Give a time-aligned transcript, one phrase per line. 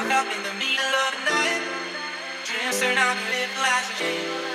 [0.00, 1.62] wound up in the middle of the night.
[2.44, 4.53] Dreams turn out to live lies and shame.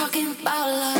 [0.00, 0.99] talking about love.